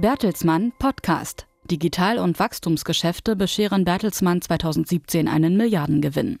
[0.00, 1.46] Bertelsmann Podcast.
[1.70, 6.38] Digital- und Wachstumsgeschäfte bescheren Bertelsmann 2017 einen Milliardengewinn.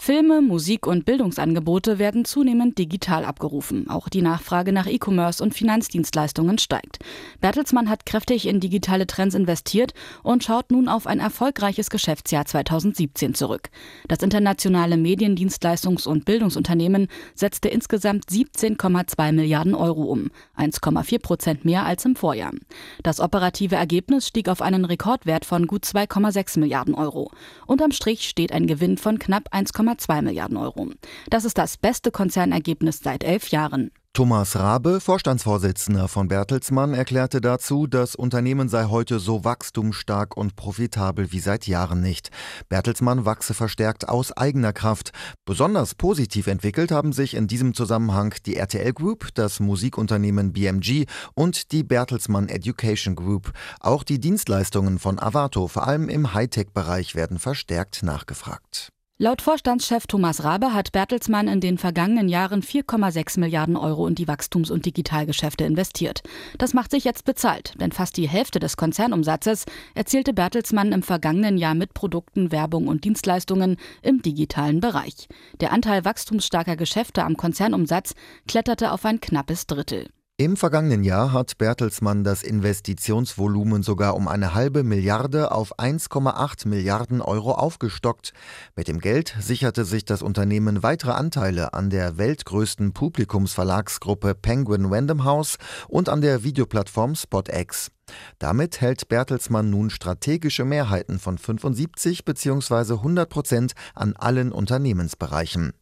[0.00, 3.90] Filme, Musik und Bildungsangebote werden zunehmend digital abgerufen.
[3.90, 7.00] Auch die Nachfrage nach E-Commerce und Finanzdienstleistungen steigt.
[7.40, 13.34] Bertelsmann hat kräftig in digitale Trends investiert und schaut nun auf ein erfolgreiches Geschäftsjahr 2017
[13.34, 13.70] zurück.
[14.06, 22.04] Das internationale Mediendienstleistungs- und Bildungsunternehmen setzte insgesamt 17,2 Milliarden Euro um, 1,4 Prozent mehr als
[22.04, 22.52] im Vorjahr.
[23.02, 27.32] Das operative Ergebnis stieg auf einen Rekordwert von gut 2,6 Milliarden Euro.
[27.66, 30.90] Unterm Strich steht ein Gewinn von knapp 1,5 1,2 Milliarden Euro.
[31.30, 33.90] Das ist das beste Konzernergebnis seit elf Jahren.
[34.18, 41.30] Thomas Rabe, Vorstandsvorsitzender von Bertelsmann, erklärte dazu, das Unternehmen sei heute so wachstumsstark und profitabel
[41.30, 42.30] wie seit Jahren nicht.
[42.68, 45.12] Bertelsmann wachse verstärkt aus eigener Kraft.
[45.44, 51.70] Besonders positiv entwickelt haben sich in diesem Zusammenhang die RTL Group, das Musikunternehmen BMG und
[51.70, 53.52] die Bertelsmann Education Group.
[53.78, 58.90] Auch die Dienstleistungen von Avato, vor allem im Hightech-Bereich, werden verstärkt nachgefragt.
[59.20, 64.28] Laut Vorstandschef Thomas Rabe hat Bertelsmann in den vergangenen Jahren 4,6 Milliarden Euro in die
[64.28, 66.22] Wachstums- und Digitalgeschäfte investiert.
[66.56, 69.64] Das macht sich jetzt bezahlt, denn fast die Hälfte des Konzernumsatzes
[69.96, 75.26] erzielte Bertelsmann im vergangenen Jahr mit Produkten, Werbung und Dienstleistungen im digitalen Bereich.
[75.58, 78.14] Der Anteil wachstumsstarker Geschäfte am Konzernumsatz
[78.46, 80.10] kletterte auf ein knappes Drittel.
[80.40, 87.20] Im vergangenen Jahr hat Bertelsmann das Investitionsvolumen sogar um eine halbe Milliarde auf 1,8 Milliarden
[87.20, 88.32] Euro aufgestockt.
[88.76, 95.24] Mit dem Geld sicherte sich das Unternehmen weitere Anteile an der weltgrößten Publikumsverlagsgruppe Penguin Random
[95.24, 95.56] House
[95.88, 97.90] und an der Videoplattform SpotX.
[98.38, 102.94] Damit hält Bertelsmann nun strategische Mehrheiten von 75 bzw.
[102.94, 105.72] 100 Prozent an allen Unternehmensbereichen.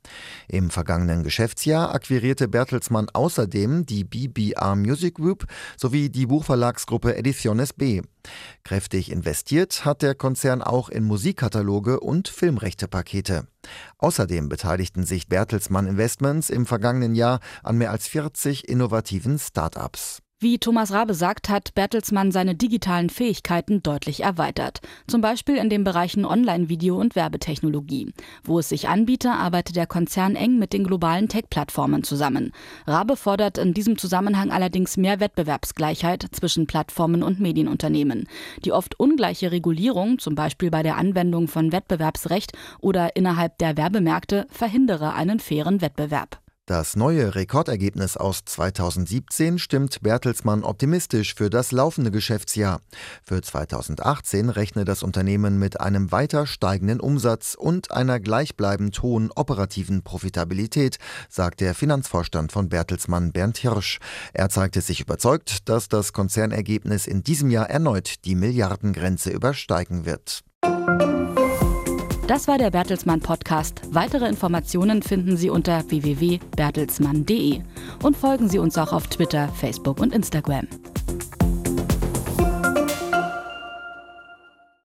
[0.49, 8.03] Im vergangenen Geschäftsjahr akquirierte Bertelsmann außerdem die BBR Music Group sowie die Buchverlagsgruppe Ediciones B.
[8.65, 13.47] Kräftig investiert hat der Konzern auch in Musikkataloge und Filmrechtepakete.
[13.99, 20.23] Außerdem beteiligten sich Bertelsmann Investments im vergangenen Jahr an mehr als 40 innovativen Start-ups.
[20.39, 24.81] Wie Thomas Rabe sagt, hat Bertelsmann seine digitalen Fähigkeiten deutlich erweitert.
[25.07, 28.13] Zum Beispiel in den Bereichen Online-Video und Werbetechnologie.
[28.45, 32.53] Wo es sich anbiete, arbeitet der Konzern eng mit den globalen Tech-Plattformen zusammen.
[32.87, 38.29] Rabe fordert in diesem Zusammenhang allerdings mehr Wettbewerbsgleichheit zwischen Plattformen und Medienunternehmen.
[38.63, 44.47] Die oft ungleiche Regulierung, zum Beispiel bei der Anwendung von Wettbewerbsrecht oder innerhalb der Werbemärkte,
[44.51, 46.43] verhindere einen fairen Wettbewerb.
[46.67, 52.81] Das neue Rekordergebnis aus 2017 stimmt Bertelsmann optimistisch für das laufende Geschäftsjahr.
[53.23, 60.03] Für 2018 rechne das Unternehmen mit einem weiter steigenden Umsatz und einer gleichbleibend hohen operativen
[60.03, 64.01] Profitabilität, sagt der Finanzvorstand von Bertelsmann Bernd Hirsch.
[64.33, 70.43] Er zeigte sich überzeugt, dass das Konzernergebnis in diesem Jahr erneut die Milliardengrenze übersteigen wird.
[72.27, 73.83] Das war der Bertelsmann Podcast.
[73.91, 77.61] Weitere Informationen finden Sie unter www.bertelsmann.de
[78.03, 80.67] und folgen Sie uns auch auf Twitter, Facebook und Instagram.